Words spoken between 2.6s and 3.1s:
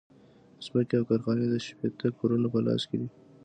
لاس کې دي